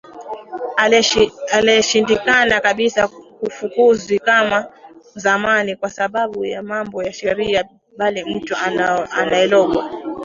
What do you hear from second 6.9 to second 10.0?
ya sheria bali mtu anaelogwa